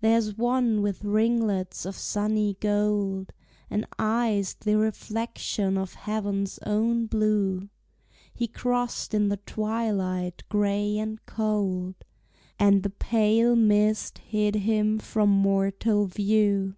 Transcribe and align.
There's 0.00 0.38
one 0.38 0.80
with 0.80 1.02
ringlets 1.02 1.84
of 1.84 1.96
sunny 1.96 2.56
gold, 2.60 3.32
And 3.68 3.84
eyes 3.98 4.54
the 4.54 4.76
reflection 4.76 5.76
of 5.76 5.94
heaven's 5.94 6.60
own 6.64 7.06
blue; 7.06 7.68
He 8.32 8.46
crossed 8.46 9.12
in 9.12 9.28
the 9.28 9.38
twilight 9.38 10.44
gray 10.48 10.98
and 10.98 11.18
cold, 11.26 11.96
And 12.60 12.84
the 12.84 12.90
pale 12.90 13.56
mist 13.56 14.18
hid 14.18 14.54
him 14.54 15.00
from 15.00 15.30
mortal 15.30 16.06
view. 16.06 16.76